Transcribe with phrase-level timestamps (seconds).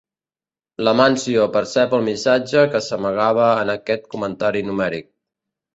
[0.87, 5.13] L'Amáncio percep el missatge que s'amagava en aquest comentari numèric.